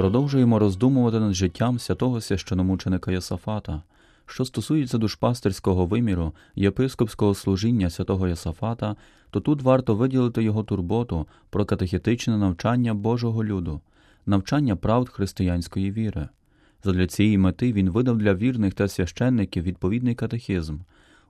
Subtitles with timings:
[0.00, 3.82] Продовжуємо роздумувати над життям святого священомученика Йосафата.
[4.26, 8.96] Що стосується душпастерського виміру єпископського служіння святого Йосафата,
[9.30, 13.80] то тут варто виділити його турботу про катехетичне навчання Божого люду,
[14.26, 16.28] навчання правд християнської віри.
[16.84, 20.78] Задля цієї мети він видав для вірних та священників відповідний катехизм.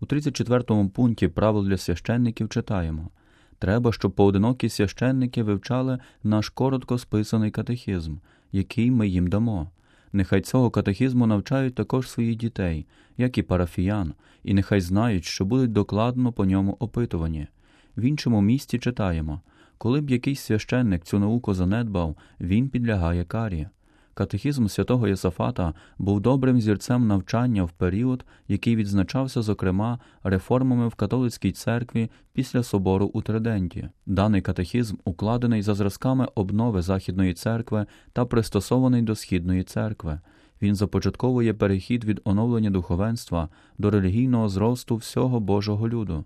[0.00, 3.10] У 34-му пункті правил для священників читаємо
[3.58, 8.16] Треба, щоб поодинокі священники вивчали наш коротко списаний катехизм,
[8.52, 9.70] який ми їм дамо.
[10.12, 12.86] Нехай цього катехізму навчають також своїх дітей,
[13.16, 14.14] як і парафіян,
[14.44, 17.46] і нехай знають, що будуть докладно по ньому опитувані.
[17.96, 19.40] В іншому місці читаємо
[19.78, 23.66] коли б якийсь священник цю науку занедбав, він підлягає карі.
[24.18, 31.52] Катехізм святого Єсафата був добрим зірцем навчання в період, який відзначався, зокрема, реформами в католицькій
[31.52, 33.88] церкві після собору у Триденті.
[34.06, 40.20] Даний катехізм укладений за зразками обнови Західної церкви та пристосований до Східної церкви.
[40.62, 46.24] Він започатковує перехід від оновлення духовенства до релігійного зросту всього Божого люду.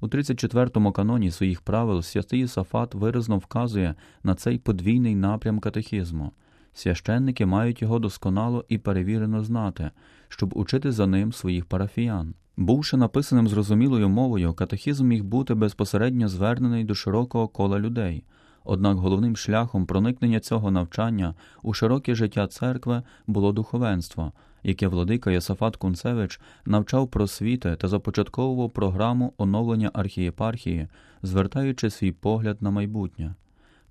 [0.00, 6.32] У 34-му каноні своїх правил святий Єсафат виразно вказує на цей подвійний напрям катехізму.
[6.74, 9.90] Священники мають його досконало і перевірено знати,
[10.28, 12.34] щоб учити за ним своїх парафіян.
[12.56, 18.24] Бувши написаним зрозумілою мовою, катехізм міг бути безпосередньо звернений до широкого кола людей.
[18.64, 25.76] Однак головним шляхом проникнення цього навчання у широке життя церкви було духовенство, яке владика Єсафат
[25.76, 30.88] Кунцевич навчав просвіти та започатковував програму оновлення архієпархії,
[31.22, 33.34] звертаючи свій погляд на майбутнє.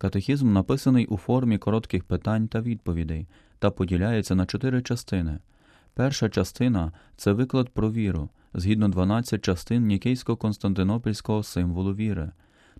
[0.04, 3.28] Катехізм написаний у формі коротких питань та відповідей
[3.60, 5.40] та поділяється на чотири частини.
[5.94, 12.32] Перша частина це виклад про віру, згідно 12 частин Нікейсько-Константинопольського символу віри.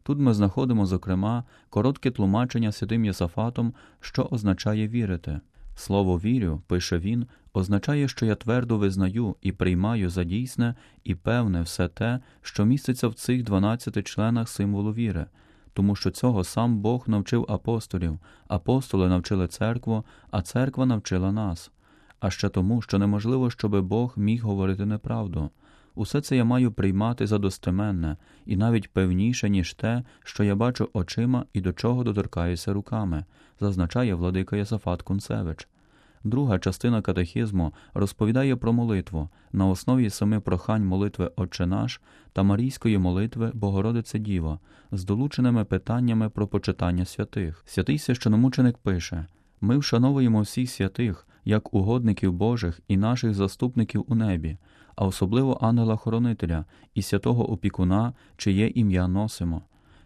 [0.04, 5.40] Тут ми знаходимо, зокрема, коротке тлумачення святим Єсафатом, що означає вірити.
[5.76, 11.62] Слово вірю, пише він, означає, що я твердо визнаю і приймаю за дійсне і певне
[11.62, 15.26] все те, що міститься в цих 12 членах символу віри
[15.74, 21.72] тому що цього сам Бог навчив апостолів, апостоли навчили церкву, а церква навчила нас.
[22.20, 25.50] А ще тому, що неможливо, щоби Бог міг говорити неправду.
[25.96, 30.90] Усе це я маю приймати за достеменне і навіть певніше, ніж те, що я бачу
[30.94, 33.26] очима і до чого доторкаюся руками,
[33.60, 35.68] зазначає владика Єсафат Кунцевич.
[36.24, 42.02] Друга частина катехізму розповідає про молитву на основі семи прохань молитви Отче наш
[42.34, 44.60] та Марійської молитви Богородице Діво
[44.92, 47.64] з долученими питаннями про почитання святих.
[47.66, 49.26] Святий священомученик пише
[49.62, 54.58] ми вшановуємо всіх святих, як угодників Божих і наших заступників у небі,
[54.96, 59.62] а особливо ангела-хоронителя і святого опікуна, чиє ім'я носимо.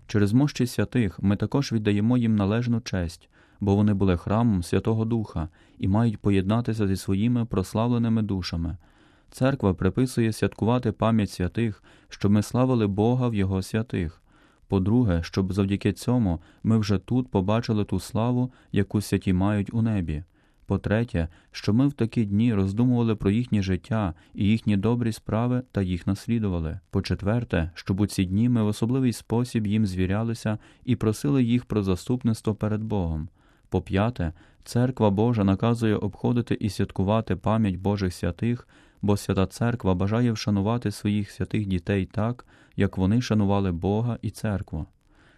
[0.08, 5.50] Через мощі святих ми також віддаємо їм належну честь бо вони були храмом Святого Духа
[5.78, 8.78] і мають поєднатися зі своїми прославленими душами.
[9.32, 14.22] Церква приписує святкувати пам'ять святих, щоб ми славили Бога в Його святих.
[14.68, 20.24] По-друге, щоб завдяки цьому ми вже тут побачили ту славу, яку святі мають у небі.
[20.66, 25.82] По-третє, що ми в такі дні роздумували про їхнє життя і їхні добрі справи та
[25.82, 26.80] їх наслідували.
[26.90, 31.84] По-четверте, щоб у ці дні ми в особливий спосіб їм звірялися і просили їх про
[31.84, 33.30] заступництво перед Богом.
[33.70, 34.34] По п'яте,
[34.64, 38.68] церква Божа наказує обходити і святкувати пам'ять Божих святих,
[39.02, 42.46] бо свята церква бажає вшанувати своїх святих дітей так,
[42.76, 44.86] як вони шанували Бога і церкву.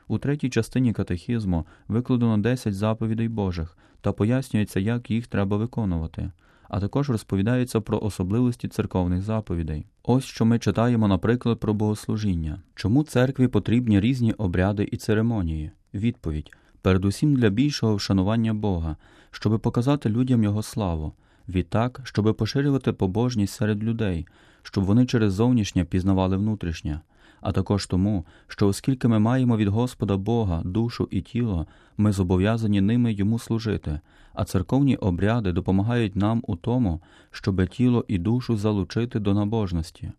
[0.08, 6.32] У третій частині катехізму викладено 10 заповідей Божих та пояснюється, як їх треба виконувати,
[6.70, 9.86] а також розповідається про особливості церковних заповідей.
[10.04, 12.62] Ось що ми читаємо, наприклад, про богослужіння.
[12.76, 15.72] Чому церкві потрібні різні обряди і церемонії?
[15.94, 18.96] Відповідь передусім для більшого вшанування Бога,
[19.32, 21.14] щоби показати людям Його славу,
[21.50, 24.28] відтак, щоби поширювати побожність серед людей,
[24.64, 27.02] щоб вони через зовнішнє пізнавали внутрішнє,
[27.42, 31.68] а також тому, що оскільки ми маємо від Господа Бога душу і тіло,
[31.98, 34.00] ми зобов'язані ними йому служити,
[34.34, 37.02] а церковні обряди допомагають нам у тому,
[37.32, 40.12] щоби тіло і душу залучити до набожності.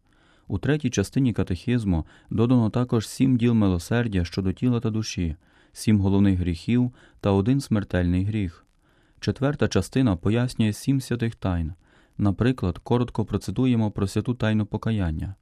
[0.48, 5.36] У третій частині катехізму додано також сім діл милосердя щодо тіла та душі,
[5.72, 8.66] сім головних гріхів та один смертельний гріх.
[9.20, 11.72] Четверта частина пояснює сім святих тайн.
[12.18, 15.34] Наприклад, коротко процитуємо про святу тайну покаяння.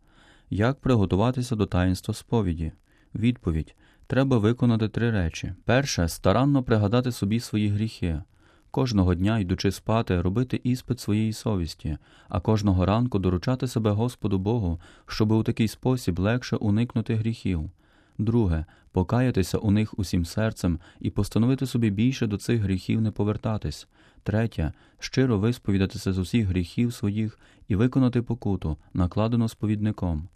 [0.50, 2.72] Як приготуватися до таїнства сповіді?
[3.14, 3.74] Відповідь
[4.06, 5.54] треба виконати три речі.
[5.64, 8.22] Перше старанно пригадати собі свої гріхи.
[8.70, 11.98] Кожного дня, йдучи спати, робити іспит своєї совісті,
[12.28, 17.70] а кожного ранку доручати себе Господу Богу, щоб у такий спосіб легше уникнути гріхів.
[18.18, 23.88] Друге покаятися у них усім серцем і постановити собі більше до цих гріхів не повертатись.
[24.22, 27.38] Третє щиро висповідатися з усіх гріхів своїх
[27.68, 30.28] і виконати покуту, накладену сповідником.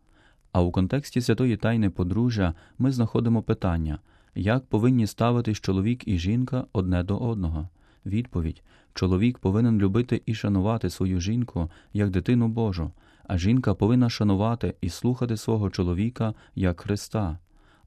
[0.52, 3.98] А у контексті святої тайни подружжя ми знаходимо питання,
[4.34, 7.68] як повинні ставитись чоловік і жінка одне до одного.
[8.06, 8.62] Відповідь
[8.94, 12.92] чоловік повинен любити і шанувати свою жінку як дитину Божу,
[13.24, 17.38] а жінка повинна шанувати і слухати свого чоловіка як Христа.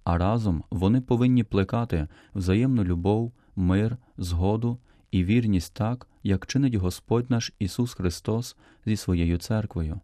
[0.05, 4.77] А разом вони повинні плекати взаємну любов, мир, згоду
[5.11, 8.55] і вірність так, як чинить Господь наш Ісус Христос
[8.85, 9.99] зі своєю церквою.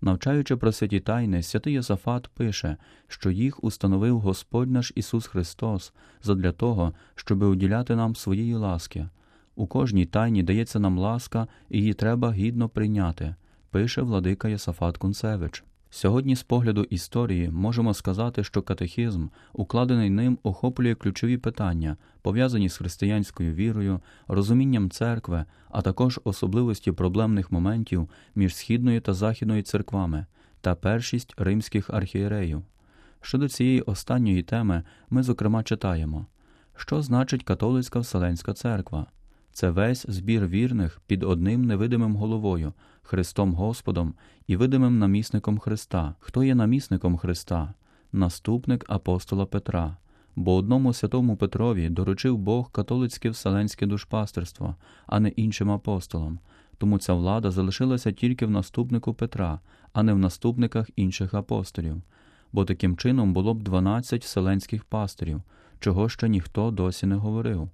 [0.00, 2.76] Навчаючи про святі тайни, святий Йосафат пише,
[3.08, 5.92] що їх установив Господь наш Ісус Христос
[6.22, 9.08] задля того, щоби уділяти нам своєї ласки.
[9.54, 13.34] У кожній тайні дається нам ласка, і її треба гідно прийняти,
[13.70, 15.64] пише владика Йосафат Кунцевич.
[15.90, 22.76] Сьогодні, з погляду історії, можемо сказати, що катехізм, укладений ним, охоплює ключові питання, пов'язані з
[22.76, 30.26] християнською вірою, розумінням церкви, а також особливості проблемних моментів між східною та західною церквами
[30.60, 32.62] та першість римських архієреїв.
[33.20, 36.26] Щодо цієї останньої теми, ми, зокрема, читаємо,
[36.76, 39.06] що значить католицька Вселенська церква.
[39.52, 42.72] Це весь збір вірних під одним невидимим головою,
[43.08, 44.14] Христом Господом
[44.46, 46.14] і видимим намісником Христа.
[46.20, 47.74] Хто є намісником Христа?
[48.12, 49.96] Наступник апостола Петра.
[50.36, 54.76] Бо одному святому Петрові доручив Бог католицьке вселенське душпастерство,
[55.06, 56.38] а не іншим апостолам.
[56.78, 59.60] Тому ця влада залишилася тільки в наступнику Петра,
[59.92, 62.02] а не в наступниках інших апостолів.
[62.52, 65.42] Бо таким чином було б 12 вселенських пастирів,
[65.80, 67.70] чого ще ніхто досі не говорив.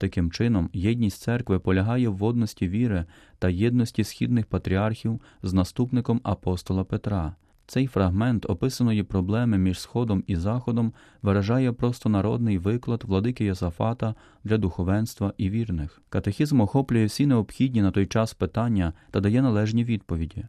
[0.00, 3.04] Таким чином, єдність церкви полягає в водності віри
[3.38, 7.34] та єдності східних патріархів з наступником апостола Петра.
[7.66, 10.92] Цей фрагмент описаної проблеми між Сходом і Заходом
[11.22, 14.14] виражає просто народний виклад владики Йосафата
[14.44, 16.02] для духовенства і вірних.
[16.08, 20.44] Катехізм охоплює всі необхідні на той час питання та дає належні відповіді.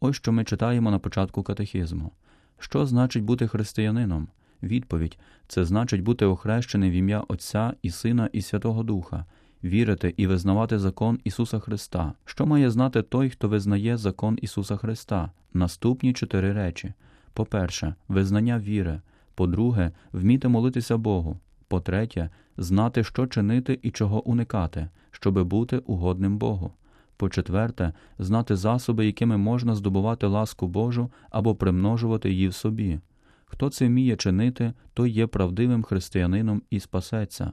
[0.00, 2.12] Ось що ми читаємо на початку катехізму.
[2.58, 4.28] Що значить бути християнином?
[4.62, 5.18] Відповідь
[5.48, 9.24] це значить бути охрещеним в ім'я Отця і Сина і Святого Духа,
[9.64, 12.12] вірити і визнавати закон Ісуса Христа.
[12.24, 15.30] Що має знати той, хто визнає закон Ісуса Христа?
[15.54, 16.92] Наступні чотири речі:
[17.32, 19.00] по-перше, визнання віри,
[19.34, 21.38] по-друге, вміти молитися Богу.
[21.68, 26.72] По-третє, знати, що чинити і чого уникати, щоби бути угодним Богу.
[27.16, 33.00] По-четверте, знати засоби, якими можна здобувати ласку Божу або примножувати її в собі.
[33.46, 37.52] Хто це вміє чинити, той є правдивим християнином і спасеться.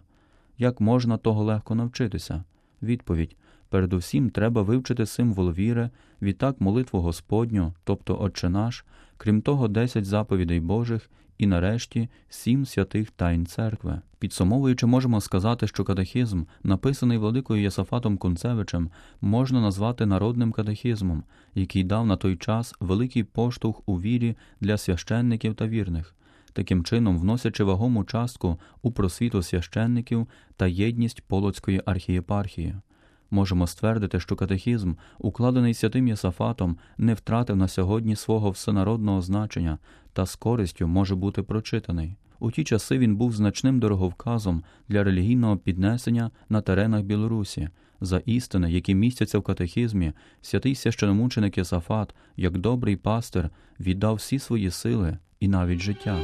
[0.57, 2.43] Як можна того легко навчитися?
[2.81, 3.35] Відповідь
[3.69, 5.89] передусім треба вивчити символ віри,
[6.21, 8.85] відтак молитву Господню, тобто Отче наш,
[9.17, 11.09] крім того, десять заповідей Божих
[11.43, 14.01] і нарешті сім святих тайн церкви.
[14.19, 18.89] Підсумовуючи, можемо сказати, що катехізм, написаний владикою Єсафатом Кунцевичем,
[19.21, 21.23] можна назвати народним катехізмом,
[21.55, 26.15] який дав на той час великий поштовх у вірі для священників та вірних.
[26.53, 32.75] Таким чином, вносячи вагому частку у просвіту священників та єдність Полоцької архієпархії
[33.33, 39.77] можемо ствердити, що катехізм, укладений святим Єсафатом, не втратив на сьогодні свого всенародного значення
[40.13, 42.15] та з користю може бути прочитаний.
[42.39, 47.69] У ті часи він був значним дороговказом для релігійного піднесення на теренах Білорусі.
[48.01, 53.49] За істини, які містяться в катехізмі, святий священомученик Єсафат, як добрий пастир,
[53.79, 56.19] віддав всі свої сили і навіть життя.